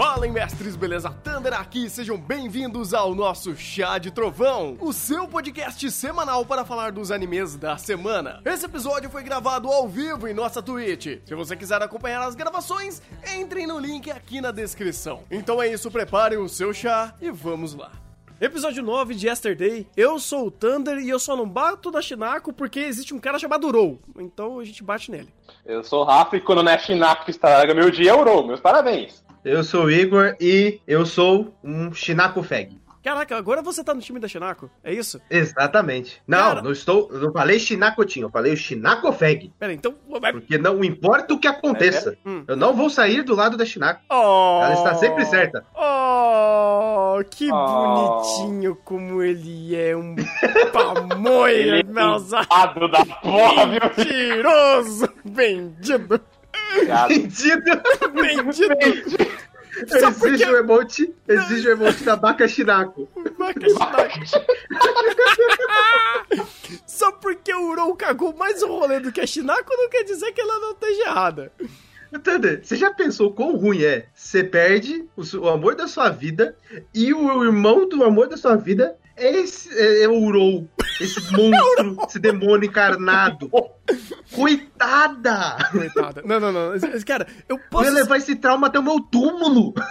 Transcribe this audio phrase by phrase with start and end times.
[0.00, 1.10] Falem, mestres, beleza?
[1.22, 6.90] Thunder aqui, sejam bem-vindos ao nosso Chá de Trovão, o seu podcast semanal para falar
[6.90, 8.40] dos animes da semana.
[8.46, 11.20] Esse episódio foi gravado ao vivo em nossa Twitch.
[11.26, 13.02] Se você quiser acompanhar as gravações,
[13.36, 15.22] entrem no link aqui na descrição.
[15.30, 17.92] Então é isso, preparem o seu chá e vamos lá.
[18.40, 19.86] Episódio 9 de Yesterday.
[19.94, 23.38] Eu sou o Thunder e eu só não bato da Shinako porque existe um cara
[23.38, 24.00] chamado Rou.
[24.18, 25.28] Então a gente bate nele.
[25.62, 28.24] Eu sou o Rafa e quando não é Shinako que estraga meu dia, é o
[28.24, 28.46] Rou.
[28.46, 29.28] Meus parabéns.
[29.44, 32.78] Eu sou o Igor e eu sou um Shinako Feg.
[33.02, 35.18] Caraca, agora você tá no time da Shinako, é isso?
[35.30, 36.20] Exatamente.
[36.26, 37.08] Não, Cara- não estou.
[37.10, 39.50] Eu não falei Shinakotinho, eu falei o Shinako Feg.
[39.58, 39.94] Pera aí, então...
[40.32, 42.44] Porque não importa o que aconteça, Hum.
[42.46, 44.02] eu não vou sair do lado da Shinako.
[44.10, 45.64] Oh, Ela está sempre certa.
[45.74, 48.22] Oh, que Oh.
[48.36, 50.14] bonitinho como ele é um
[50.70, 53.80] pamonha, Ele é meus Ado da porra, viu?
[53.96, 56.20] mentiroso, vendido,
[56.74, 57.10] Obrigado.
[57.10, 57.82] Mentira!
[58.14, 58.74] vendido.
[59.88, 63.08] Só Exige porque- o emote, exige o emote da Baka Shinako.
[63.38, 64.20] Vaca Shinako.
[66.86, 70.32] Só porque o Urou cagou mais o rolê do que a Shinako não quer dizer
[70.32, 71.52] que ela não esteja errada.
[72.24, 74.06] Thunder, você já pensou quão ruim é?
[74.12, 76.56] Você perde o, o amor da sua vida
[76.92, 79.68] e o irmão do amor da sua vida esse,
[80.02, 80.68] é, o Urou.
[81.00, 83.50] Esse monstro, esse demônio encarnado.
[84.34, 85.56] Coitada!
[85.70, 86.22] Coitada.
[86.24, 86.72] Não, não, não.
[87.06, 87.84] Cara, eu Eu posso...
[87.84, 89.74] ia levar esse trauma até o meu túmulo.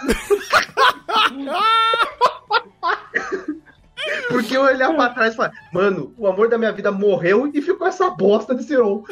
[4.28, 7.60] Porque eu olhar pra trás e falar, mano, o amor da minha vida morreu e
[7.60, 9.04] ficou essa bosta desse Urou.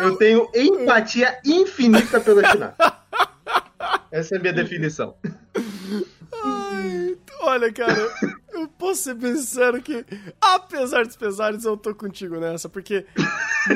[0.00, 2.91] Eu tenho empatia infinita pelo Shinako.
[4.22, 5.14] Essa é a minha definição.
[6.44, 7.94] Ai, olha, cara,
[8.52, 10.04] eu posso ser bem sincero que,
[10.40, 13.04] apesar dos pesares, eu tô contigo nessa, porque,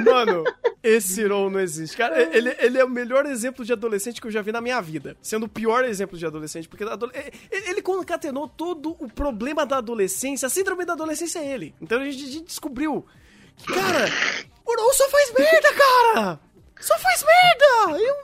[0.05, 0.43] mano,
[0.83, 1.97] esse Ron não existe.
[1.97, 4.81] Cara, ele, ele é o melhor exemplo de adolescente que eu já vi na minha
[4.81, 5.17] vida.
[5.21, 9.78] Sendo o pior exemplo de adolescente, porque ado- ele, ele concatenou todo o problema da
[9.78, 11.75] adolescência, a síndrome da adolescência é ele.
[11.81, 13.05] Então a gente, a gente descobriu
[13.57, 14.07] que, cara,
[14.65, 16.41] o Ron só faz merda, cara!
[16.81, 18.01] Só faz merda!
[18.03, 18.17] Eu,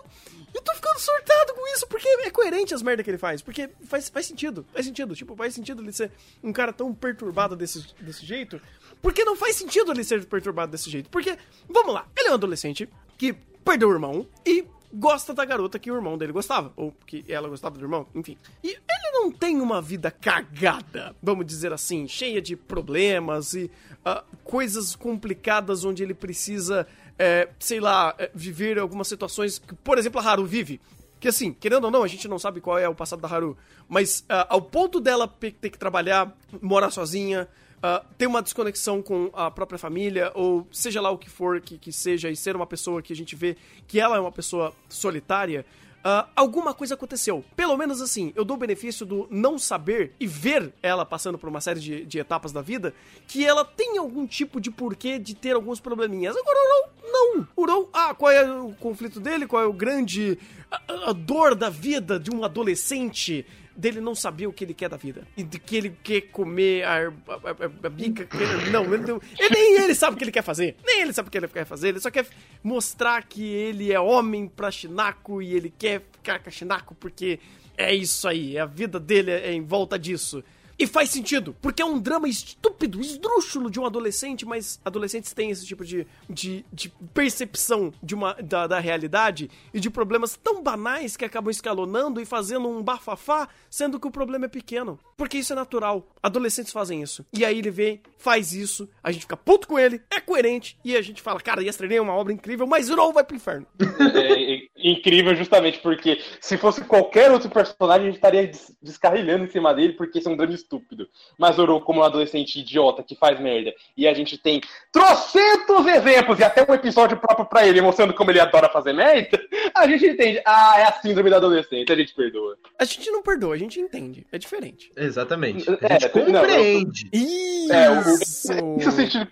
[0.55, 3.41] eu tô ficando surtado com isso, porque é coerente as merdas que ele faz.
[3.41, 4.67] Porque faz, faz sentido.
[4.73, 5.15] Faz sentido.
[5.15, 6.11] Tipo, faz sentido ele ser
[6.43, 8.61] um cara tão perturbado desse, desse jeito.
[9.01, 11.09] Porque não faz sentido ele ser perturbado desse jeito.
[11.09, 11.37] Porque,
[11.69, 13.33] vamos lá, ele é um adolescente que
[13.65, 16.73] perdeu o irmão e gosta da garota que o irmão dele gostava.
[16.77, 18.37] Ou que ela gostava do irmão, enfim.
[18.63, 23.71] E ele não tem uma vida cagada, vamos dizer assim, cheia de problemas e
[24.05, 26.87] ah, coisas complicadas onde ele precisa,
[27.19, 30.81] é, sei lá, é, viver algumas situações que, por exemplo, a Haru vive.
[31.21, 33.57] Que assim, querendo ou não, a gente não sabe qual é o passado da Haru,
[33.89, 37.49] mas ah, ao ponto dela ter que trabalhar, morar sozinha,
[37.81, 41.79] ah, ter uma desconexão com a própria família, ou seja lá o que for que,
[41.79, 43.57] que seja, e ser uma pessoa que a gente vê
[43.87, 45.65] que ela é uma pessoa solitária,
[46.05, 47.45] ah, alguma coisa aconteceu.
[47.55, 51.49] Pelo menos assim, eu dou o benefício do não saber e ver ela passando por
[51.49, 52.95] uma série de, de etapas da vida,
[53.29, 56.37] que ela tem algum tipo de porquê de ter alguns probleminhas.
[56.37, 57.47] Agora, o não.
[57.55, 59.47] O ah, qual é o conflito dele?
[59.47, 60.39] Qual é o grande.
[60.71, 63.47] a, a dor da vida de um adolescente?
[63.75, 65.27] Dele não saber o que ele quer da vida.
[65.37, 68.29] E de que ele quer comer a, a, a, bica.
[68.71, 70.77] Não, ele não- ele- nem ele sabe o que ele quer fazer.
[70.85, 71.89] Nem ele sabe o que ele quer fazer.
[71.89, 72.27] Ele só quer
[72.63, 77.41] mostrar que ele é homem pra Shinako e ele quer ficar com a Shinako porque
[77.77, 78.59] é isso aí.
[78.59, 80.45] A vida dele é em volta disso.
[80.79, 85.51] E faz sentido, porque é um drama estúpido, esdrúxulo de um adolescente, mas adolescentes têm
[85.51, 90.63] esse tipo de, de, de percepção de uma, da, da realidade e de problemas tão
[90.63, 94.99] banais que acabam escalonando e fazendo um bafafá, sendo que o problema é pequeno.
[95.17, 96.07] Porque isso é natural.
[96.23, 97.25] Adolescentes fazem isso.
[97.33, 100.97] E aí ele vem, faz isso, a gente fica puto com ele, é coerente, e
[100.97, 103.67] a gente fala, cara, Yesterday é uma obra incrível, mas não vai pro inferno.
[103.81, 109.45] É, é incrível justamente porque se fosse qualquer outro personagem, a gente estaria des- descarrilhando
[109.45, 111.07] em cima dele porque esse é um drama estúpido.
[111.39, 114.61] Mas Oro, como um adolescente idiota que faz merda, e a gente tem
[114.91, 119.41] trocentos exemplos e até um episódio próprio pra ele, mostrando como ele adora fazer merda,
[119.75, 120.41] a gente entende.
[120.47, 122.57] Ah, é a síndrome da adolescente, a gente perdoa.
[122.79, 124.27] A gente não perdoa, a gente entende.
[124.31, 124.91] É diferente.
[124.97, 125.69] Exatamente.
[125.83, 127.09] É, A gente não, eu- compreende.
[127.13, 127.73] Isso!
[127.73, 129.27] É, o, esse é o sentido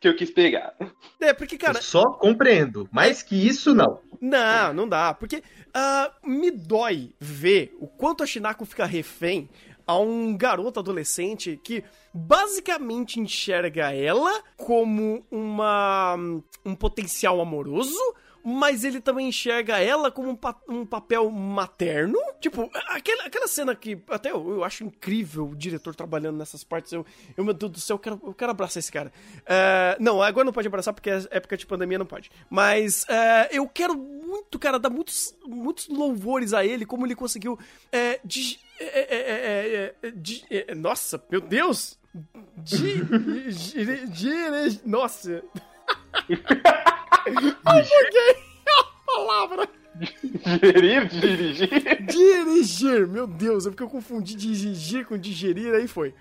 [0.00, 0.74] que eu- quis pegar.
[1.20, 2.88] É, porque, cara, Eu só compreendo.
[2.92, 4.00] Mais que isso, não.
[4.20, 5.14] Não, não dá.
[5.14, 5.42] Porque
[5.74, 9.48] ah, me dói ver o quanto a Shinako fica refém
[9.86, 11.82] a um garoto adolescente que
[12.14, 16.16] basicamente enxerga ela como uma
[16.64, 17.98] um potencial amoroso,
[18.44, 22.18] mas ele também enxerga ela como um, pa um papel materno.
[22.40, 26.92] Tipo, aquela, aquela cena que até eu, eu, acho incrível o diretor trabalhando nessas partes.
[26.92, 27.06] Eu,
[27.36, 29.12] eu meu Deus do céu, eu quero, eu quero abraçar esse cara.
[29.40, 32.30] Uh, não, agora não pode abraçar porque é época de pandemia, não pode.
[32.50, 37.58] Mas uh, eu quero muito, cara, dar muitos, muitos louvores a ele, como ele conseguiu.
[38.24, 38.58] De,
[40.14, 40.44] de,
[40.74, 41.98] nossa, meu Deus!
[42.56, 43.04] De,
[43.52, 45.42] de, de, nossa!
[47.64, 48.36] Afoguei
[48.78, 49.68] a palavra!
[50.62, 52.02] Gerir, dirigir?
[52.06, 56.14] Dirigir, meu Deus, é porque eu confundi dirigir com digerir, aí foi.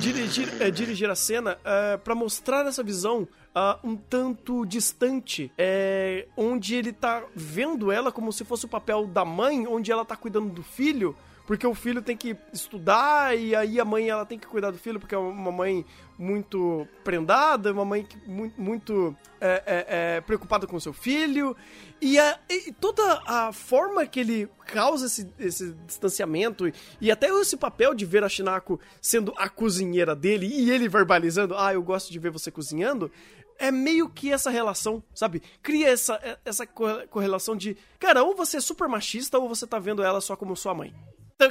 [0.00, 6.26] Dirigir, é, dirigir a cena é, para mostrar essa visão uh, um tanto distante, é,
[6.36, 10.16] onde ele tá vendo ela como se fosse o papel da mãe, onde ela tá
[10.16, 11.14] cuidando do filho,
[11.46, 14.78] porque o filho tem que estudar e aí a mãe ela tem que cuidar do
[14.78, 15.86] filho porque é uma mãe
[16.18, 21.56] muito prendada, uma mãe muito, muito é, é, é, preocupada com seu filho
[22.00, 26.70] e, a, e, toda a forma que ele causa esse, esse distanciamento
[27.00, 31.54] e até esse papel de ver a Shinako sendo a cozinheira dele e ele verbalizando,
[31.56, 33.10] ah, eu gosto de ver você cozinhando,
[33.58, 35.42] é meio que essa relação, sabe?
[35.62, 40.02] Cria essa, essa correlação de, cara, ou você é super machista ou você tá vendo
[40.02, 40.94] ela só como sua mãe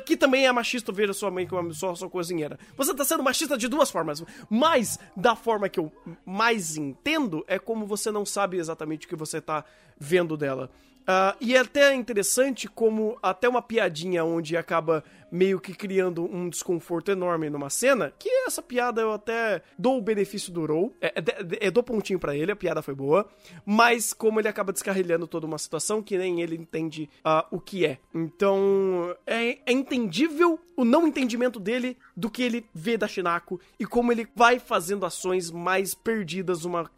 [0.05, 2.57] que também é machista ver a sua mãe como sua, sua cozinheira.
[2.75, 5.91] Você tá sendo machista de duas formas, mas da forma que eu
[6.25, 9.63] mais entendo é como você não sabe exatamente o que você tá
[9.99, 10.71] vendo dela.
[11.03, 15.03] Uh, e é até interessante como até uma piadinha onde acaba
[15.35, 20.01] meio que criando um desconforto enorme numa cena, que essa piada eu até dou o
[20.01, 23.27] benefício do Roll, é, é, é dou pontinho para ele, a piada foi boa,
[23.65, 27.85] mas como ele acaba descarrilhando toda uma situação que nem ele entende uh, o que
[27.85, 27.97] é.
[28.13, 33.85] Então, é, é entendível o não entendimento dele do que ele vê da Shinako e
[33.85, 36.89] como ele vai fazendo ações mais perdidas uma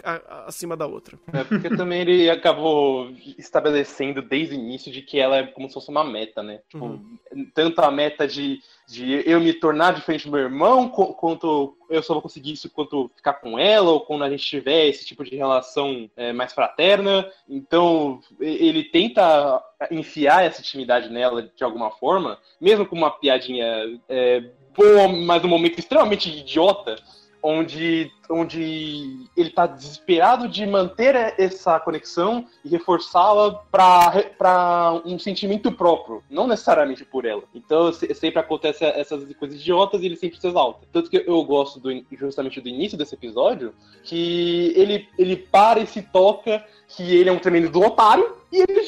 [0.45, 1.17] acima da outra.
[1.31, 5.73] É porque também ele acabou estabelecendo desde o início de que ela é como se
[5.75, 6.59] fosse uma meta, né?
[6.69, 7.17] Tipo, uhum.
[7.53, 12.13] tanto a meta de, de eu me tornar diferente do meu irmão, quanto eu só
[12.13, 15.35] vou conseguir isso quanto ficar com ela, ou quando a gente tiver esse tipo de
[15.35, 17.29] relação é, mais fraterna.
[17.49, 24.43] Então, ele tenta enfiar essa intimidade nela de alguma forma, mesmo com uma piadinha é,
[24.75, 26.95] boa, mas um momento extremamente idiota
[27.41, 36.23] onde, onde ele está desesperado de manter essa conexão e reforçá-la para um sentimento próprio,
[36.29, 37.43] não necessariamente por ela.
[37.53, 40.87] Então sempre acontece essas coisas idiotas e ele sempre se exalta.
[40.91, 43.73] Tanto que eu gosto do, justamente do início desse episódio,
[44.03, 48.61] que ele, ele para e se toca que ele é um tremendo do otário e
[48.61, 48.81] ele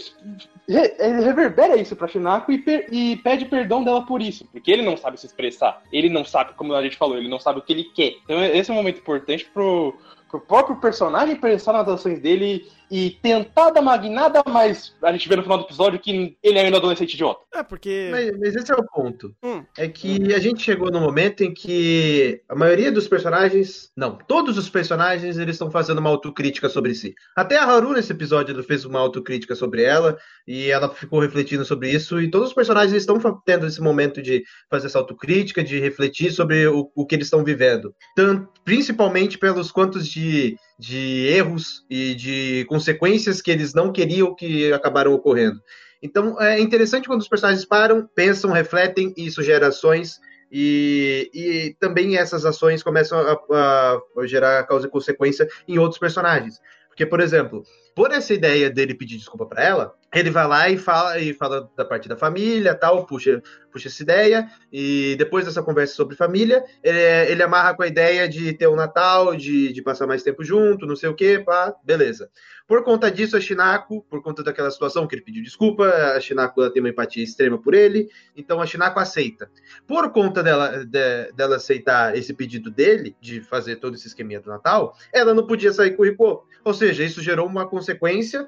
[0.75, 4.83] ele reverbera isso pra Shinako e, per, e, pede perdão dela por isso, porque ele
[4.83, 5.81] não sabe se expressar.
[5.92, 8.16] Ele não sabe, como a gente falou, ele não sabe o que ele quer.
[8.24, 9.95] Então esse é um momento importante pro,
[10.30, 15.27] pro próprio personagem pensar nas ações dele e tentar dar uma guinada, mas a gente
[15.30, 17.41] vê no final do episódio que ele é ainda adolescente idiota.
[17.53, 18.09] É, porque.
[18.12, 19.33] Mas, mas esse é o ponto.
[19.44, 19.63] Hum.
[19.77, 23.91] É que a gente chegou no momento em que a maioria dos personagens.
[23.95, 27.13] Não, todos os personagens eles estão fazendo uma autocrítica sobre si.
[27.36, 31.91] Até a Haru nesse episódio fez uma autocrítica sobre ela e ela ficou refletindo sobre
[31.91, 32.19] isso.
[32.19, 36.68] E todos os personagens estão tendo esse momento de fazer essa autocrítica, de refletir sobre
[36.68, 37.94] o, o que eles estão vivendo.
[38.15, 44.71] Tanto, principalmente pelos quantos de de erros e de consequências que eles não queriam que
[44.71, 45.61] acabaram ocorrendo.
[46.01, 51.75] Então é interessante quando os personagens param, pensam, refletem e isso gera ações e, e
[51.79, 56.59] também essas ações começam a, a gerar causa e consequência em outros personagens.
[56.88, 57.63] Porque, por exemplo,
[58.00, 61.70] por essa ideia dele pedir desculpa para ela, ele vai lá e fala e fala
[61.75, 66.63] da parte da família, tal, puxa, puxa essa ideia e depois dessa conversa sobre família,
[66.82, 66.98] ele,
[67.29, 70.88] ele amarra com a ideia de ter um Natal, de, de passar mais tempo junto,
[70.88, 72.29] não sei o que, pá, beleza.
[72.65, 76.70] Por conta disso, a Shinako, por conta daquela situação que ele pediu desculpa, a Shinako
[76.70, 79.51] tem uma empatia extrema por ele, então a Shinako aceita.
[79.86, 84.50] Por conta dela, de, dela aceitar esse pedido dele, de fazer todo esse esqueminha do
[84.50, 86.48] Natal, ela não podia sair com o Rico.
[86.63, 87.88] Ou seja, isso gerou uma consequência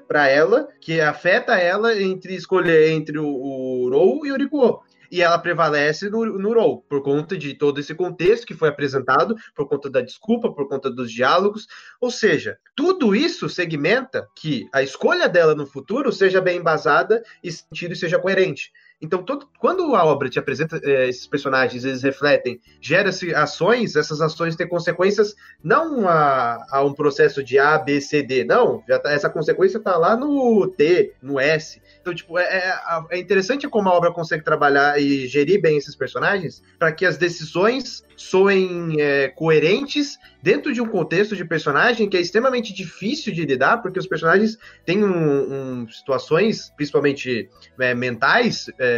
[0.08, 4.80] para ela que afeta ela entre escolher entre o, o Rou e o Rikuo
[5.12, 9.68] e ela prevalece no, no por conta de todo esse contexto que foi apresentado, por
[9.68, 11.66] conta da desculpa, por conta dos diálogos.
[12.00, 17.52] Ou seja, tudo isso segmenta que a escolha dela no futuro seja bem embasada e
[17.52, 18.72] sentido seja coerente.
[19.02, 24.20] Então, todo, quando a obra te apresenta é, esses personagens, eles refletem, gera-se ações, essas
[24.20, 28.80] ações têm consequências não a, a, um processo de A, B, C, D, não.
[29.02, 31.82] Tá, essa consequência está lá no T, no S.
[32.00, 32.80] Então, tipo, é, é,
[33.10, 37.16] é, interessante como a obra consegue trabalhar e gerir bem esses personagens para que as
[37.16, 43.44] decisões soem é, coerentes dentro de um contexto de personagem que é extremamente difícil de
[43.44, 48.91] lidar, porque os personagens têm um, um, situações, principalmente é, mentais, é,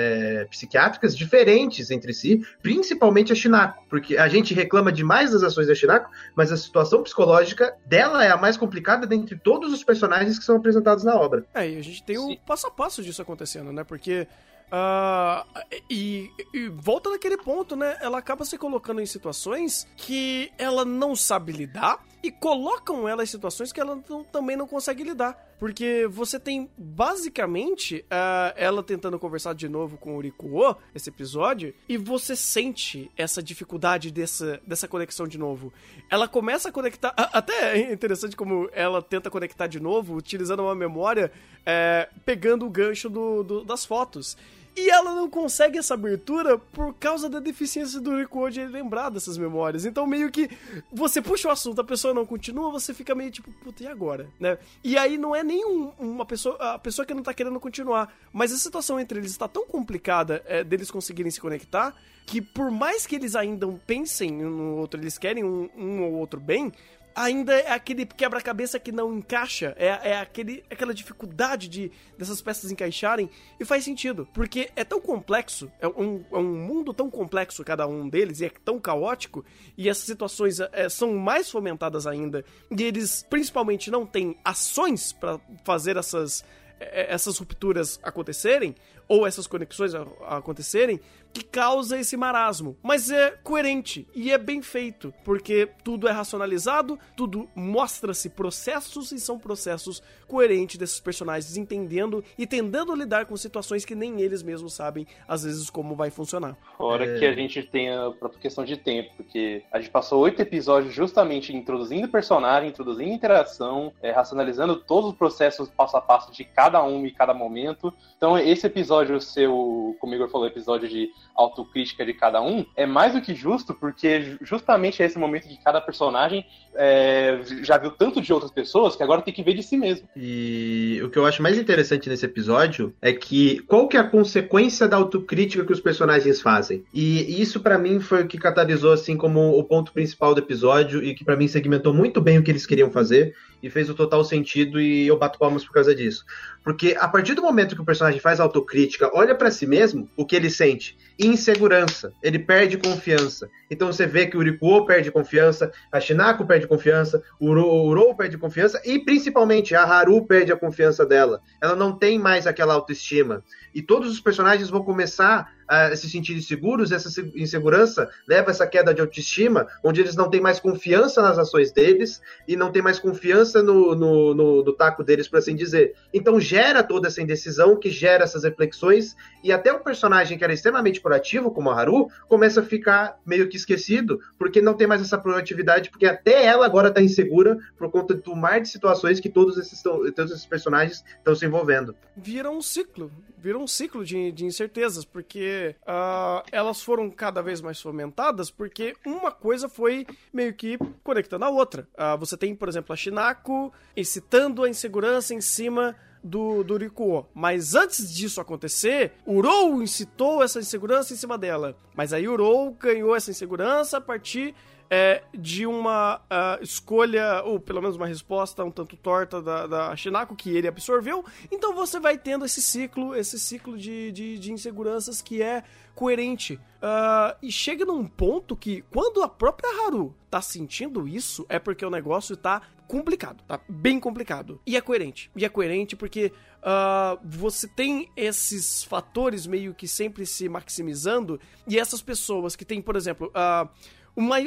[0.51, 5.75] psiquiátricas, diferentes entre si, principalmente a Shinako, porque a gente reclama demais das ações da
[5.75, 10.45] Shinako, mas a situação psicológica dela é a mais complicada dentre todos os personagens que
[10.45, 11.45] são apresentados na obra.
[11.55, 13.85] É, e a gente tem o um passo a passo disso acontecendo, né?
[13.85, 14.27] Porque
[14.75, 15.47] Uh,
[15.89, 17.97] e, e, volta naquele ponto, né?
[18.01, 23.27] Ela acaba se colocando em situações que ela não sabe lidar e colocam ela em
[23.27, 25.54] situações que ela não, também não consegue lidar.
[25.65, 31.73] Porque você tem basicamente uh, ela tentando conversar de novo com o Rikuo, esse episódio,
[31.89, 35.73] e você sente essa dificuldade dessa, dessa conexão de novo.
[36.11, 37.15] Ela começa a conectar.
[37.17, 41.33] Até é interessante como ela tenta conectar de novo, utilizando uma memória,
[41.65, 44.37] é, pegando o gancho do, do, das fotos.
[44.77, 49.39] E ela não consegue essa abertura por causa da deficiência do Rikuo de lembrar dessas
[49.39, 49.85] memórias.
[49.85, 50.51] Então, meio que
[50.93, 54.29] você puxa o assunto, a pessoa não continua, você fica meio tipo, puta, e agora?
[54.39, 54.59] Né?
[54.83, 58.13] E aí não é nem um, uma pessoa, a pessoa que não tá querendo continuar.
[58.33, 61.95] Mas a situação entre eles está tão complicada é, deles conseguirem se conectar
[62.27, 66.41] que por mais que eles ainda pensem no outro, eles querem um, um ou outro
[66.41, 66.73] bem,
[67.15, 72.71] ainda é aquele quebra-cabeça que não encaixa, é, é aquele, aquela dificuldade de dessas peças
[72.71, 77.65] encaixarem, e faz sentido, porque é tão complexo, é um, é um mundo tão complexo
[77.65, 79.45] cada um deles, e é tão caótico,
[79.77, 85.39] e essas situações é, são mais fomentadas ainda, e eles principalmente não têm ações para
[85.65, 86.45] fazer essas,
[86.81, 88.75] é, essas rupturas acontecerem,
[89.09, 89.93] ou essas conexões
[90.27, 91.01] acontecerem,
[91.35, 92.77] que causa esse marasmo.
[92.81, 99.19] Mas é coerente e é bem feito, porque tudo é racionalizado, tudo mostra-se processos e
[99.19, 104.43] são processos coerentes desses personagens entendendo e tendendo a lidar com situações que nem eles
[104.43, 106.57] mesmos sabem, às vezes, como vai funcionar.
[106.77, 107.19] Fora é...
[107.19, 110.95] que a gente tem a própria questão de tempo, porque a gente passou oito episódios
[110.95, 116.83] justamente introduzindo personagem, introduzindo interação, é, racionalizando todos os processos passo a passo de cada
[116.85, 117.93] um e cada momento.
[118.17, 123.13] Então, esse episódio, seu, como o falou, episódio de autocrítica de cada um, é mais
[123.13, 128.21] do que justo, porque justamente é esse momento que cada personagem é, já viu tanto
[128.21, 130.09] de outras pessoas que agora tem que ver de si mesmo.
[130.17, 134.09] E o que eu acho mais interessante nesse episódio é que qual que é a
[134.09, 136.85] consequência da autocrítica que os personagens fazem?
[136.93, 141.03] E isso para mim foi o que catalisou assim como o ponto principal do episódio
[141.03, 143.35] e que para mim segmentou muito bem o que eles queriam fazer
[143.65, 146.23] e fez o total sentido e eu bato palmas por causa disso.
[146.63, 150.27] Porque a partir do momento que o personagem faz autocrítica, olha para si mesmo, o
[150.27, 150.99] que ele sente?
[151.19, 152.13] Insegurança.
[152.23, 153.49] Ele perde confiança.
[153.71, 158.37] Então você vê que o Rikuo perde confiança, a Shinako perde confiança, o Uro perde
[158.37, 161.41] confiança e principalmente a Haru perde a confiança dela.
[161.59, 163.43] Ela não tem mais aquela autoestima.
[163.75, 168.67] E todos os personagens vão começar a se sentir inseguros, essa insegurança leva a essa
[168.67, 172.83] queda de autoestima, onde eles não têm mais confiança nas ações deles e não têm
[172.83, 175.95] mais confiança no, no, no, no taco deles, por assim dizer.
[176.13, 180.53] Então gera toda essa indecisão, que gera essas reflexões, e até o personagem que era
[180.53, 185.01] extremamente proativo, como a Haru, começa a ficar meio que esquecido, porque não tem mais
[185.01, 189.29] essa proatividade, porque até ela agora está insegura por conta do mar de situações que
[189.29, 191.95] todos esses, todos esses personagens estão se envolvendo.
[192.17, 197.61] Vira um ciclo, vira um ciclo de, de incertezas, porque uh, elas foram cada vez
[197.61, 201.89] mais fomentadas porque uma coisa foi meio que conectando a outra.
[201.95, 207.27] Uh, você tem, por exemplo, a Shinako incitando a insegurança em cima do, do Rikuo.
[207.35, 211.77] Mas antes disso acontecer, Urou incitou essa insegurança em cima dela.
[211.95, 214.55] Mas aí Urou ganhou essa insegurança a partir
[214.91, 219.97] é, de uma uh, escolha, ou pelo menos uma resposta um tanto torta da, da
[219.97, 221.25] Shinako, que ele absorveu.
[221.51, 225.65] Então você vai tendo esse ciclo, esse ciclo de, de, de inseguranças que é
[225.95, 226.55] coerente.
[226.55, 231.85] Uh, e chega num ponto que, quando a própria Haru tá sentindo isso, é porque
[231.85, 234.61] o negócio tá complicado, tá bem complicado.
[234.67, 235.31] E é coerente.
[235.35, 241.79] E é coerente porque uh, você tem esses fatores meio que sempre se maximizando, e
[241.79, 243.29] essas pessoas que têm, por exemplo.
[243.29, 243.69] Uh,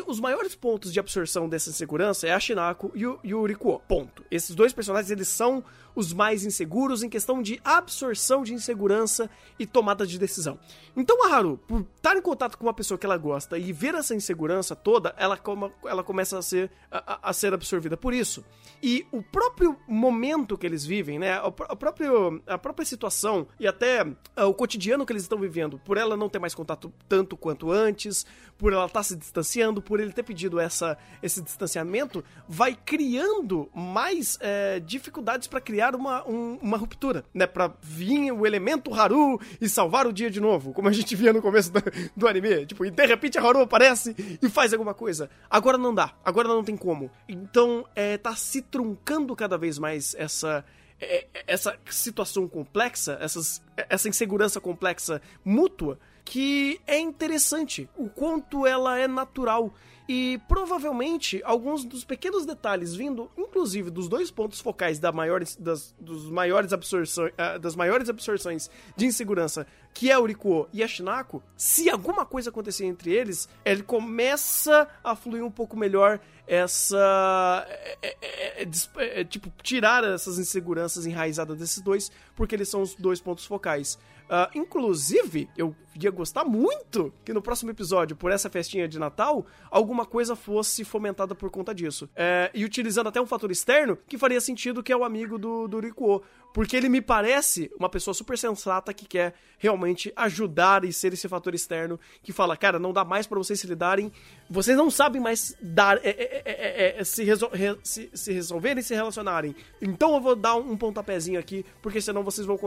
[0.07, 3.79] os maiores pontos de absorção dessa insegurança é a Shinako e o, e o Rikuo.
[3.87, 4.23] Ponto.
[4.31, 5.63] Esses dois personagens, eles são
[5.97, 9.27] os mais inseguros em questão de absorção de insegurança
[9.57, 10.59] e tomada de decisão.
[10.95, 13.95] Então a Haru, por estar em contato com uma pessoa que ela gosta e ver
[13.95, 15.39] essa insegurança toda, ela,
[15.85, 18.45] ela começa a ser, a, a ser absorvida por isso.
[18.81, 23.65] E o próprio momento que eles vivem, né, a, a, próprio, a própria situação e
[23.65, 27.35] até uh, o cotidiano que eles estão vivendo, por ela não ter mais contato tanto
[27.35, 28.23] quanto antes,
[28.55, 33.67] por ela estar tá se distanciando, por ele ter pedido essa, esse distanciamento, vai criando
[33.73, 37.45] mais é, dificuldades para criar uma, um, uma ruptura, né?
[37.47, 41.33] Pra vir o elemento Haru e salvar o dia de novo, como a gente via
[41.33, 41.81] no começo do,
[42.15, 42.65] do anime.
[42.65, 45.29] Tipo, e de repente a Haru aparece e faz alguma coisa.
[45.49, 47.11] Agora não dá, agora não tem como.
[47.27, 50.65] Então, é, tá se truncando cada vez mais essa
[50.99, 58.97] é, essa situação complexa, essas, essa insegurança complexa mútua, que é interessante o quanto ela
[58.97, 59.73] é natural.
[60.07, 65.11] E provavelmente alguns dos pequenos detalhes vindo, inclusive, dos dois pontos focais da
[65.59, 70.81] das, dos maiores absorções, uh, das maiores absorções de insegurança, que é o Rikuo e
[70.81, 76.19] a Shinako, se alguma coisa acontecer entre eles, ele começa a fluir um pouco melhor
[76.47, 77.65] essa.
[77.67, 82.95] É, é, é, é tipo, tirar essas inseguranças enraizadas desses dois, porque eles são os
[82.95, 83.99] dois pontos focais.
[84.27, 89.45] Uh, inclusive, eu ia gostar muito que no próximo episódio, por essa festinha de Natal,
[89.71, 92.09] alguma coisa fosse fomentada por conta disso.
[92.15, 95.67] É, e utilizando até um fator externo que faria sentido, que é o amigo do,
[95.67, 96.21] do Rikuo.
[96.53, 101.27] Porque ele me parece uma pessoa super sensata que quer realmente ajudar e ser esse
[101.27, 104.11] fator externo que fala, cara, não dá mais para vocês se lidarem,
[104.49, 108.83] vocês não sabem mais dar, é, é, é, se, resol re se, se resolverem e
[108.83, 109.55] se relacionarem.
[109.81, 112.57] Então eu vou dar um pontapézinho aqui, porque senão vocês vão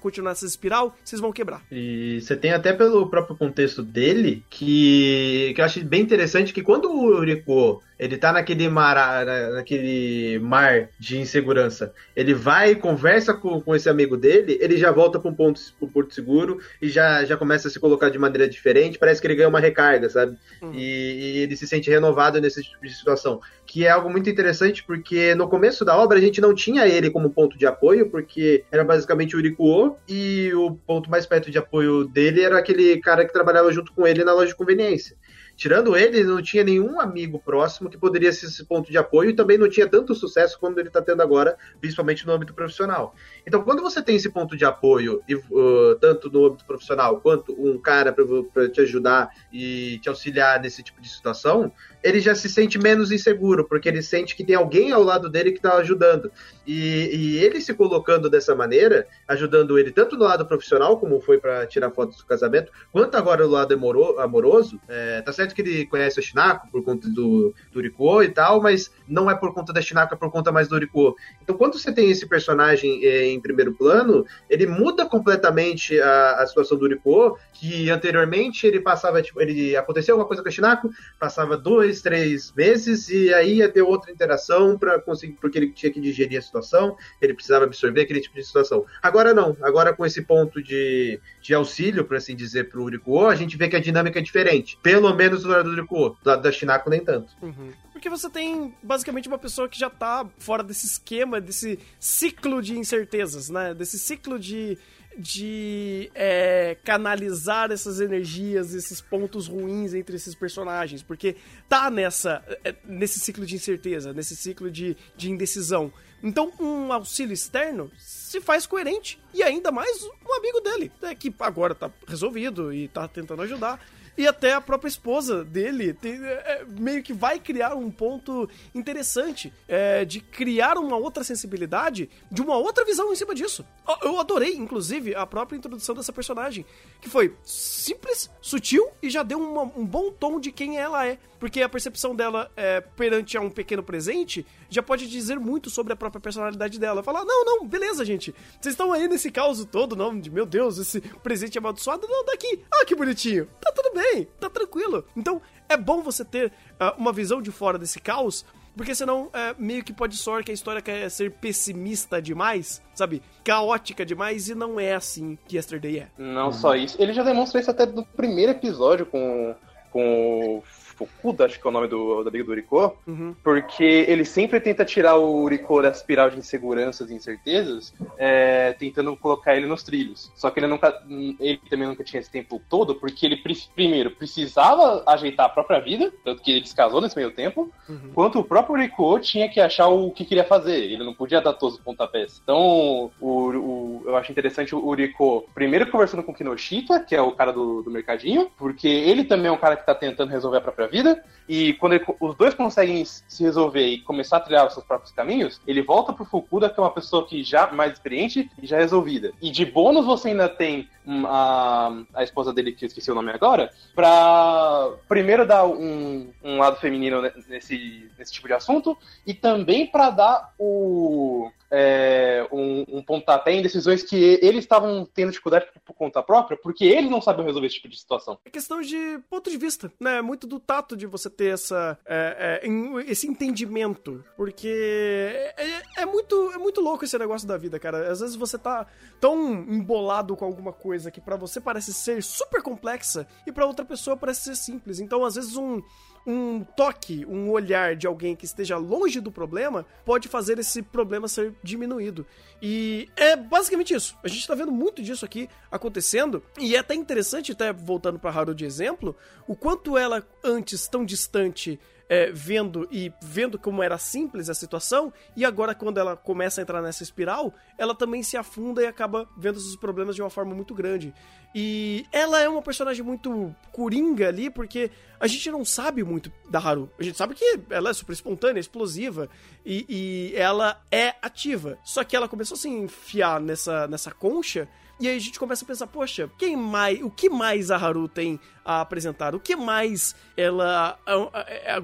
[0.00, 1.62] continuar essa espiral, vocês vão quebrar.
[1.70, 6.62] E você tem até pelo próprio contexto dele, que, que eu acho bem interessante que
[6.62, 11.92] quando o Eurico ele tá naquele mar, naquele mar de insegurança.
[12.16, 15.86] Ele vai, conversa com, com esse amigo dele, ele já volta para um ponto pro
[15.86, 18.98] porto seguro e já, já começa a se colocar de maneira diferente.
[18.98, 20.34] Parece que ele ganha uma recarga, sabe?
[20.62, 20.72] Uhum.
[20.72, 23.38] E, e, ele se sente renovado nesse tipo de situação.
[23.66, 27.10] Que é algo muito interessante, porque no começo da obra a gente não tinha ele
[27.10, 31.58] como ponto de apoio, porque era basicamente o Urikuo, e o ponto mais perto de
[31.58, 35.14] apoio dele era aquele cara que trabalhava junto com ele na loja de conveniência.
[35.60, 39.36] Tirando ele, não tinha nenhum amigo próximo que poderia ser esse ponto de apoio e
[39.36, 43.14] também não tinha tanto sucesso como ele está tendo agora, principalmente no âmbito profissional.
[43.46, 47.76] Então, quando você tem esse ponto de apoio, uh, tanto no âmbito profissional quanto um
[47.78, 51.70] cara para te ajudar e te auxiliar nesse tipo de situação,
[52.02, 55.52] ele já se sente menos inseguro, porque ele sente que tem alguém ao lado dele
[55.52, 56.30] que está ajudando.
[56.66, 61.38] E, e, ele se colocando dessa maneira, ajudando ele tanto no lado profissional, como foi
[61.38, 63.74] para tirar fotos do casamento, quanto agora no lado
[64.18, 64.80] amoroso.
[64.88, 68.62] É, tá certo que ele conhece a Shinako por conta do, do Rikuo e tal,
[68.62, 71.14] mas não é por conta da Shinako, é por conta mais do Rikuo.
[71.42, 76.46] Então, quando você tem esse personagem é, em primeiro plano, ele muda completamente a, a
[76.46, 80.90] situação do Rikuo, que anteriormente ele passava, tipo, ele aconteceu alguma coisa com a Shinako,
[81.18, 85.90] passava dois, três meses, e aí ia ter outra interação para conseguir, porque ele tinha
[85.90, 88.84] que digerir a situação, ele precisava absorver aquele tipo de situação.
[89.02, 93.34] Agora não, agora com esse ponto de, de auxílio, por assim dizer, pro Urikuo, a
[93.34, 94.78] gente vê que a dinâmica é diferente.
[94.82, 97.32] Pelo menos do lado do Urikuo, do lado da Shinako nem tanto.
[97.40, 97.72] Uhum.
[97.92, 102.78] Porque você tem basicamente uma pessoa que já tá fora desse esquema, desse ciclo de
[102.78, 103.74] incertezas, né?
[103.74, 104.78] Desse ciclo de
[105.18, 111.36] de é, canalizar essas energias, esses pontos ruins entre esses personagens, porque
[111.68, 115.92] tá nessa é, nesse ciclo de incerteza, nesse ciclo de, de indecisão.
[116.22, 121.34] Então, um auxílio externo se faz coerente e ainda mais um amigo dele, né, que
[121.40, 123.80] agora tá resolvido e tá tentando ajudar.
[124.16, 129.52] E até a própria esposa dele tem, é, meio que vai criar um ponto interessante
[129.66, 133.64] é, de criar uma outra sensibilidade, de uma outra visão em cima disso.
[134.02, 136.64] Eu adorei, inclusive, a própria introdução dessa personagem,
[137.00, 141.18] que foi simples, sutil e já deu uma, um bom tom de quem ela é.
[141.38, 145.92] Porque a percepção dela é, perante a um pequeno presente já pode dizer muito sobre
[145.94, 147.02] a própria personalidade dela.
[147.02, 148.34] Falar, não, não, beleza, gente.
[148.60, 152.06] Vocês estão aí nesse caos todo, não, de meu Deus, esse presente amaldiçoado.
[152.06, 152.62] Não, daqui.
[152.70, 153.48] Ah, que bonitinho.
[153.58, 155.04] Tá tudo bem, tá tranquilo.
[155.16, 158.44] Então, é bom você ter uh, uma visão de fora desse caos
[158.76, 163.20] porque senão é, meio que pode soar que a história quer ser pessimista demais, sabe?
[163.44, 166.08] Caótica demais e não é assim que Yesterday é.
[166.16, 166.96] Não só isso.
[167.00, 169.54] Ele já demonstra isso até no primeiro episódio com,
[169.90, 170.62] com
[171.06, 173.34] Fukuda, acho que é o nome do, do amigo do Uriko, uhum.
[173.42, 179.16] porque ele sempre tenta tirar o Uriko da espiral de inseguranças e incertezas, é, tentando
[179.16, 180.30] colocar ele nos trilhos.
[180.34, 183.42] Só que ele nunca, ele também nunca tinha esse tempo todo, porque ele
[183.74, 188.10] primeiro precisava ajeitar a própria vida, tanto que ele descasou nesse meio tempo, uhum.
[188.14, 190.84] quanto o próprio Uriko tinha que achar o que queria fazer.
[190.84, 192.40] Ele não podia dar todos os pontapés.
[192.42, 193.79] Então, o, o,
[194.10, 197.82] eu acho interessante o Uriko primeiro conversando com o Kinoshita, que é o cara do,
[197.82, 201.22] do mercadinho, porque ele também é um cara que tá tentando resolver a própria vida,
[201.48, 205.12] e quando ele, os dois conseguem se resolver e começar a trilhar os seus próprios
[205.12, 208.78] caminhos, ele volta pro Fukuda, que é uma pessoa que já mais experiente e já
[208.78, 209.32] resolvida.
[209.40, 210.88] E de bônus você ainda tem
[211.26, 216.58] a, a esposa dele, que eu esqueci o nome agora, pra primeiro dar um, um
[216.58, 218.96] lado feminino nesse, nesse tipo de assunto
[219.26, 225.30] e também para dar o, é, um, um pontapé em decisões que eles estavam tendo
[225.30, 228.38] dificuldade por conta própria, porque eles não sabem resolver esse tipo de situação.
[228.44, 230.20] É questão de ponto de vista, né?
[230.20, 236.06] Muito do tato de você ter essa, é, é, esse entendimento, porque é, é, é,
[236.06, 238.10] muito, é muito louco esse negócio da vida, cara.
[238.10, 238.86] Às vezes você tá
[239.20, 243.84] tão embolado com alguma coisa que para você parece ser super complexa e para outra
[243.84, 245.00] pessoa parece ser simples.
[245.00, 245.82] Então, às vezes um
[246.26, 251.28] um toque, um olhar de alguém que esteja longe do problema pode fazer esse problema
[251.28, 252.26] ser diminuído.
[252.60, 254.16] E é basicamente isso.
[254.22, 256.42] A gente tá vendo muito disso aqui acontecendo.
[256.58, 261.04] E é até interessante, até voltando para Haru de exemplo, o quanto ela, antes tão
[261.04, 261.80] distante,
[262.10, 266.62] é, vendo e vendo como era simples a situação, e agora quando ela começa a
[266.62, 270.52] entrar nessa espiral, ela também se afunda e acaba vendo esses problemas de uma forma
[270.52, 271.14] muito grande.
[271.54, 276.58] E ela é uma personagem muito coringa ali, porque a gente não sabe muito da
[276.58, 276.90] Haru.
[276.98, 279.28] A gente sabe que ela é super espontânea, explosiva,
[279.64, 281.78] e, e ela é ativa.
[281.84, 284.68] Só que ela começou a se enfiar nessa, nessa concha
[285.00, 288.06] e aí a gente começa a pensar, poxa, quem mais, o que mais a Haru
[288.06, 289.34] tem a apresentar?
[289.34, 290.98] O que mais ela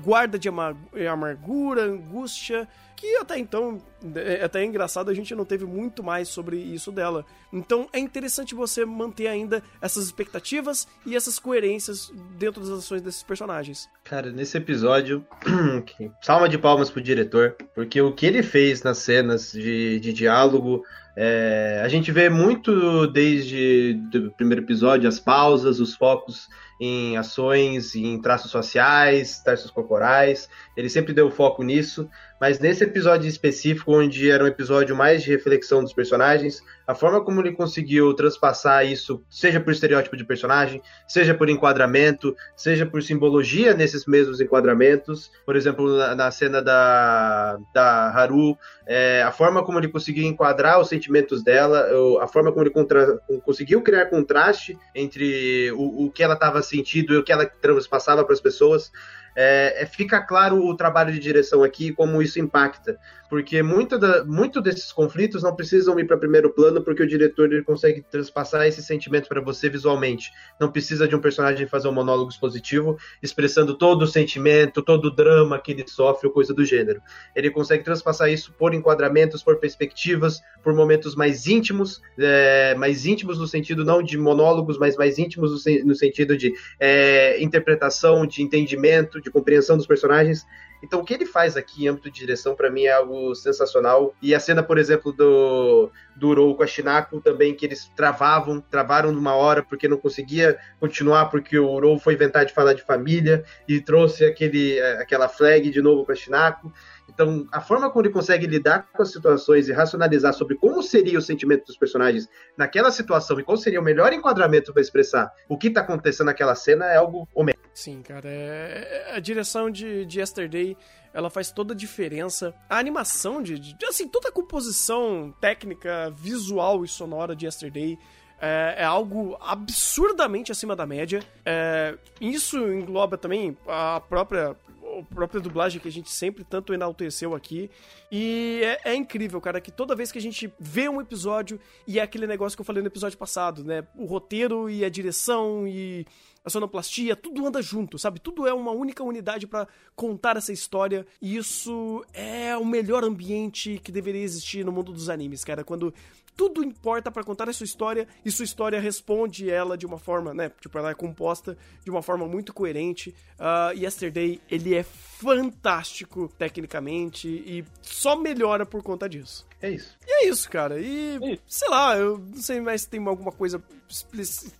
[0.02, 2.68] guarda de amargura, angústia?
[2.94, 3.82] Que até então,
[4.16, 7.24] é até é engraçado, a gente não teve muito mais sobre isso dela.
[7.52, 13.22] Então é interessante você manter ainda essas expectativas e essas coerências dentro das ações desses
[13.22, 13.88] personagens.
[14.04, 15.26] Cara, nesse episódio,
[16.22, 20.82] salva de palmas pro diretor, porque o que ele fez nas cenas de, de diálogo
[21.18, 26.46] é, a gente vê muito desde o primeiro episódio as pausas, os focos
[26.78, 30.46] em ações, em traços sociais, traços corporais.
[30.76, 32.06] Ele sempre deu foco nisso,
[32.38, 37.24] mas nesse episódio específico, onde era um episódio mais de reflexão dos personagens, a forma
[37.24, 43.02] como ele conseguiu transpassar isso, seja por estereótipo de personagem, seja por enquadramento, seja por
[43.02, 48.56] simbologia nesses mesmos enquadramentos, por exemplo, na, na cena da, da Haru,
[48.86, 51.88] é, a forma como ele conseguiu enquadrar os sentimentos dela,
[52.20, 57.14] a forma como ele contra, conseguiu criar contraste entre o, o que ela estava sentindo
[57.14, 58.92] e o que ela transpassava para as pessoas,
[59.36, 64.24] é, é, fica claro o trabalho de direção aqui como isso impacta porque muito, da,
[64.24, 68.66] muito desses conflitos não precisam ir para primeiro plano porque o diretor ele consegue transpassar
[68.66, 70.32] esse sentimento para você visualmente.
[70.60, 75.14] Não precisa de um personagem fazer um monólogo expositivo expressando todo o sentimento, todo o
[75.14, 77.00] drama que ele sofre ou coisa do gênero.
[77.34, 83.38] Ele consegue transpassar isso por enquadramentos, por perspectivas, por momentos mais íntimos, é, mais íntimos
[83.38, 88.42] no sentido não de monólogos, mas mais íntimos no, no sentido de é, interpretação, de
[88.42, 90.46] entendimento, de compreensão dos personagens.
[90.82, 94.14] Então, o que ele faz aqui em âmbito de direção, para mim, é algo sensacional.
[94.22, 99.10] E a cena, por exemplo, do, do com a Shinako também, que eles travavam, travaram
[99.10, 103.44] numa hora porque não conseguia continuar, porque o Urou foi inventar de falar de família
[103.66, 106.72] e trouxe aquele, aquela flag de novo para a Shinako.
[107.08, 111.18] Então, a forma como ele consegue lidar com as situações e racionalizar sobre como seria
[111.18, 115.56] o sentimento dos personagens naquela situação e qual seria o melhor enquadramento para expressar o
[115.56, 117.55] que está acontecendo naquela cena é algo homérico.
[117.76, 118.26] Sim, cara.
[118.26, 119.04] É...
[119.10, 120.76] é a direção de, de Yesterday
[121.12, 122.54] ela faz toda a diferença.
[122.68, 127.98] A animação de, de, assim, toda a composição técnica, visual e sonora de Yesterday
[128.40, 131.22] é, é, algo absurdamente acima da média.
[131.44, 134.54] É, isso engloba também a própria
[135.00, 137.70] a própria dublagem que a gente sempre tanto enalteceu aqui.
[138.10, 141.98] E é, é, incrível, cara, que toda vez que a gente vê um episódio, e
[141.98, 143.86] é aquele negócio que eu falei no episódio passado, né?
[143.96, 146.06] O roteiro e a direção e
[146.46, 148.20] a sonoplastia, tudo anda junto, sabe?
[148.20, 151.04] Tudo é uma única unidade para contar essa história.
[151.20, 155.64] E isso é o melhor ambiente que deveria existir no mundo dos animes, cara.
[155.64, 155.92] Quando
[156.36, 160.34] tudo importa para contar a sua história e sua história responde ela de uma forma,
[160.34, 160.52] né?
[160.60, 163.14] Tipo, ela é composta de uma forma muito coerente.
[163.38, 169.46] Uh, Yesterday, ele é fantástico tecnicamente e só melhora por conta disso.
[169.62, 169.96] É isso.
[170.06, 170.78] E é isso, cara.
[170.78, 171.42] E, É isso.
[171.48, 173.62] sei lá, eu não sei mais se tem alguma coisa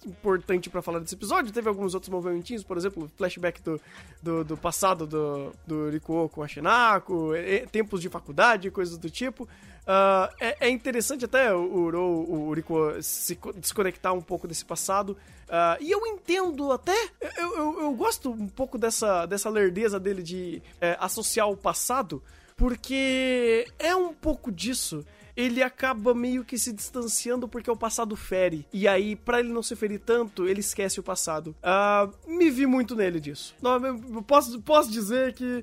[0.04, 1.52] importante pra falar desse episódio.
[1.52, 3.80] Teve alguns outros movimentinhos, por exemplo, o flashback do,
[4.22, 7.32] do, do passado do, do Rikuo com a Shinako,
[7.70, 9.48] tempos de faculdade, coisas do tipo.
[9.86, 14.64] Ah, é, é interessante até o, o, o Rikuo se co- desconectar um pouco desse
[14.64, 15.16] passado.
[15.48, 16.96] Ah, e eu entendo até,
[17.38, 22.20] eu, eu, eu gosto um pouco dessa, dessa lerdeza dele de é, associar o passado,
[22.56, 25.04] porque é um pouco disso.
[25.36, 28.66] Ele acaba meio que se distanciando porque o passado fere.
[28.72, 31.54] E aí, pra ele não se ferir tanto, ele esquece o passado.
[31.62, 33.54] Ah, me vi muito nele disso.
[33.60, 35.62] Não, posso, posso dizer que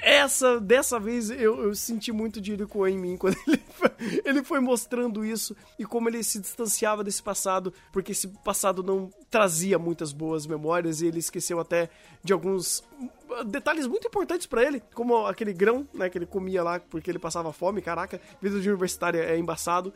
[0.00, 3.60] essa, dessa vez, eu, eu senti muito de Iriko em mim quando ele
[4.24, 9.10] ele foi mostrando isso e como ele se distanciava desse passado, porque esse passado não
[9.30, 11.88] trazia muitas boas memórias e ele esqueceu até
[12.22, 12.82] de alguns
[13.46, 17.18] detalhes muito importantes pra ele, como aquele grão, né, que ele comia lá porque ele
[17.18, 19.92] passava fome, caraca, vida de universitária é embaçado,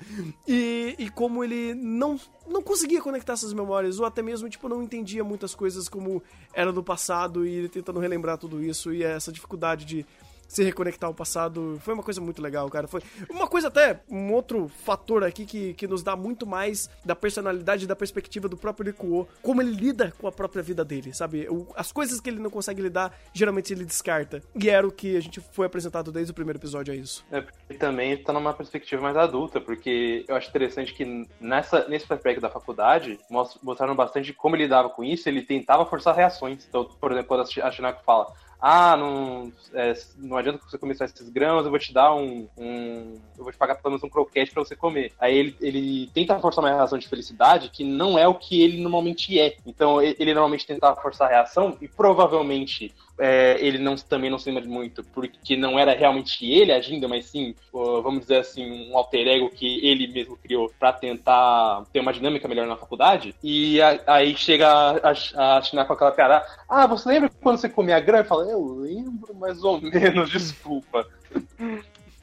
[0.47, 4.83] e, e como ele não, não conseguia conectar essas memórias, ou até mesmo, tipo, não
[4.83, 9.33] entendia muitas coisas como era do passado, e ele tentando relembrar tudo isso, e essa
[9.33, 10.07] dificuldade de
[10.49, 12.87] se reconectar ao passado foi uma coisa muito legal, cara.
[12.87, 17.15] Foi uma coisa até, um outro fator aqui que, que nos dá muito mais da
[17.15, 21.13] personalidade e da perspectiva do próprio Rikuo, como ele lida com a própria vida dele,
[21.15, 21.49] sabe?
[21.49, 24.43] O- as coisas que ele não consegue lidar, geralmente ele descarta.
[24.55, 27.25] E era o que a gente foi apresentado desde o primeiro episódio, é isso.
[27.31, 32.07] É, porque também tá numa perspectiva mais adulta, porque eu acho interessante que nessa, nesse
[32.07, 36.65] flashback da faculdade mostra- mostraram bastante como ele lidava com isso, ele tentava forçar reações.
[36.69, 38.33] Então, por exemplo, quando a Shinako fala,
[38.67, 43.21] ah, não, é, não adianta você começar esses grãos, eu vou te dar um, um-
[43.37, 45.13] Eu vou te pagar pelo menos um croquete pra você comer.
[45.19, 48.81] Aí ele, ele tenta forçar uma reação de felicidade que não é o que ele
[48.81, 49.57] normalmente é.
[49.67, 54.51] Então ele, normalmente tentava forçar a reação e provavelmente é, ele não, também não se
[54.51, 59.27] lembra muito, porque não era realmente ele agindo, mas sim, vamos dizer assim, um alter
[59.29, 63.35] ego que ele mesmo criou pra tentar ter uma dinâmica melhor na faculdade.
[63.43, 67.69] E a- aí chega a, a, a com aquela piada: Ah, você lembra quando você
[67.69, 68.21] comia grão?
[68.21, 71.07] E fala: Eu lembro mais ou menos, desculpa.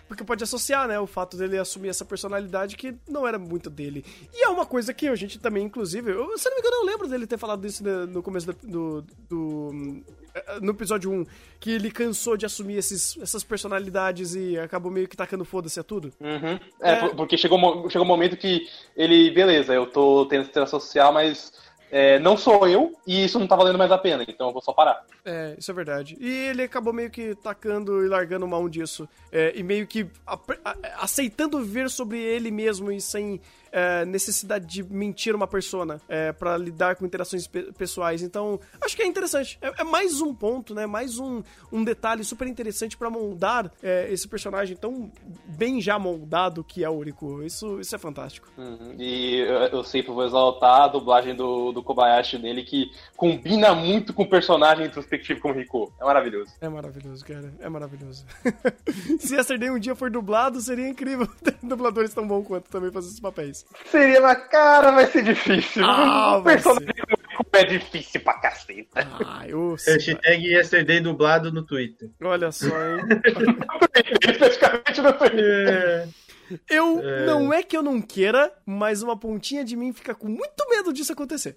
[0.08, 4.04] Porque pode associar, né, o fato dele assumir essa personalidade que não era muito dele.
[4.34, 6.86] E é uma coisa que a gente também, inclusive, eu, se não me engano, eu
[6.86, 10.04] lembro dele ter falado isso no, no começo do, do, do-
[10.62, 11.26] No episódio 1,
[11.60, 15.84] que ele cansou de assumir esses, essas personalidades e acabou meio que tacando foda-se a
[15.84, 16.12] tudo.
[16.20, 16.60] Uhum.
[16.82, 16.96] É, É.
[16.96, 21.12] por- porque chegou, um chegou um momento que ele, beleza, eu tô tendo esse social,
[21.12, 21.52] mas
[21.91, 24.62] é, não sou eu e isso não tá valendo mais a pena, então eu vou
[24.62, 25.06] só parar.
[25.26, 26.17] É, isso é verdade.
[26.20, 29.08] E ele acabou meio que tacando e largando mão disso.
[29.32, 30.08] É, e meio que
[30.98, 36.57] aceitando viver sobre ele mesmo e sem é, necessidade de mentir uma persona é, para
[36.57, 38.21] lidar com interações pe- pessoais.
[38.21, 39.57] Então, acho que é interessante.
[39.62, 40.86] É, é mais um ponto, né?
[40.86, 45.12] Mais um, um detalhe super interessante para moldar é, esse personagem tão
[45.45, 47.41] bem já moldado que é o Uriko.
[47.43, 48.47] Isso, isso é fantástico.
[48.57, 48.95] Uhum.
[48.99, 54.13] E eu, eu sempre vou exaltar a dublagem do, do Kobayashi nele, que combina muito
[54.13, 55.93] com o personagem introspectivo como Rico.
[55.99, 56.51] É maravilhoso.
[56.60, 57.53] É maravilhoso, cara.
[57.60, 58.25] É maravilhoso.
[59.19, 63.07] Se Yesterday um dia for dublado, seria incrível ter dubladores tão bons quanto também fazer
[63.07, 63.61] esses papéis.
[63.89, 65.84] Seria na cara, vai ser difícil.
[65.86, 66.93] Ah, vai personagem
[67.54, 69.08] é difícil pra caceta.
[69.26, 72.10] Ah, eu Hashtag Yesterday dublado no Twitter.
[72.21, 73.02] Olha só, hein?
[74.21, 75.67] Especificamente no Twitter.
[75.69, 76.08] É.
[76.69, 77.26] Eu É.
[77.26, 80.91] não é que eu não queira, mas uma pontinha de mim fica com muito medo
[80.91, 81.56] disso acontecer.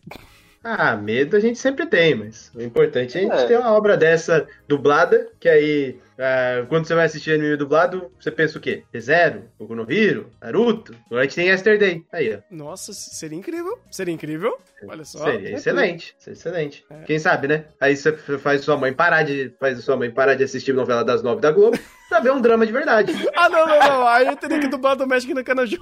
[0.65, 3.47] Ah, medo a gente sempre tem, mas o importante é a gente É.
[3.47, 8.31] ter uma obra dessa dublada, que aí, ah, quando você vai assistir anime dublado, você
[8.31, 8.83] pensa o quê?
[8.99, 12.03] Zero, Boku no Hero, Naruto, agora a gente tem Yesterday.
[12.11, 12.39] Aí, ó.
[12.51, 13.79] Nossa, seria incrível.
[13.91, 14.59] Seria incrível.
[14.89, 15.25] Olha só.
[15.25, 16.85] Seria excelente, seria excelente.
[16.89, 17.03] É.
[17.05, 17.65] Quem sabe, né?
[17.81, 21.23] Aí você faz sua mãe parar de, faz sua mãe parar de assistir novela das
[21.23, 23.13] nove da Globo pra ver um drama de verdade.
[23.37, 24.07] Ah, não, não, não.
[24.09, 25.77] Aí eu teria que dublar do México no Canajô.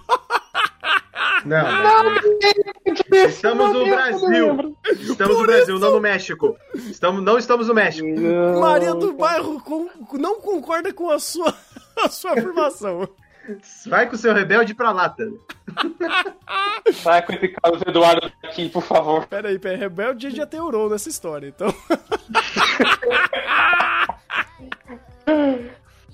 [1.45, 2.15] Não, não.
[3.27, 4.77] Estamos no Brasil.
[5.01, 6.57] Estamos no Brasil, não no México.
[6.75, 8.09] Estamos, não estamos no México.
[8.61, 11.55] Maria do Bairro com- não concorda com a sua,
[12.05, 13.09] a sua afirmação.
[13.87, 15.29] Vai com o seu rebelde pra lata.
[16.95, 19.27] Sai com esse Carlos Eduardo aqui, por favor.
[19.27, 19.81] Pera aí, pera aí.
[19.81, 21.75] Rebelde já tem Ouro nessa história, então.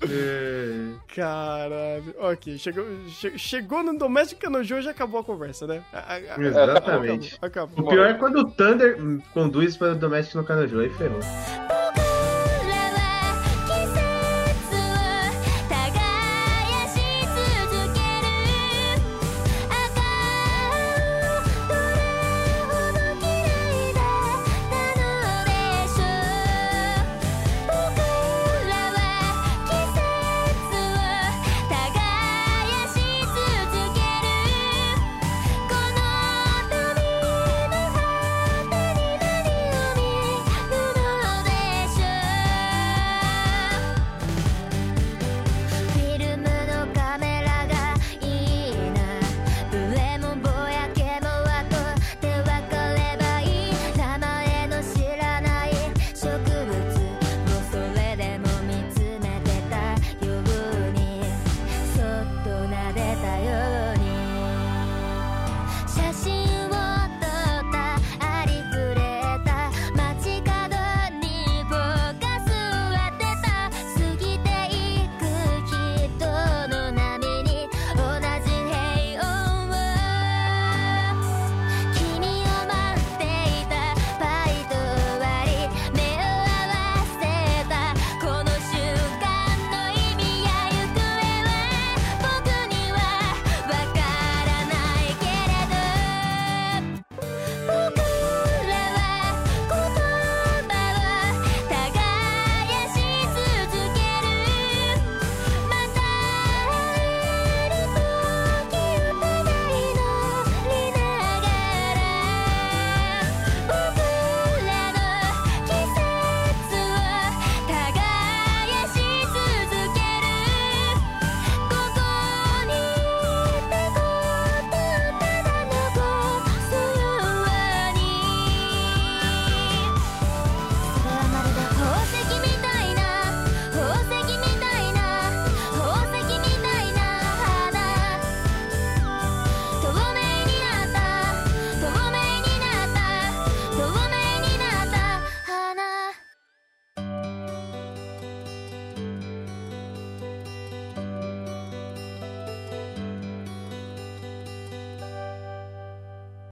[0.01, 0.93] É.
[1.15, 2.15] Caralho.
[2.19, 5.81] Ok, chegou, che- chegou no Domestic Canojo e já acabou a conversa, né?
[5.91, 7.37] A- a- Exatamente.
[7.41, 7.69] Acabou.
[7.75, 7.89] O acabou.
[7.91, 8.97] pior é quando o Thunder
[9.33, 11.19] conduz para o Domestic no Canajú, aí ferrou.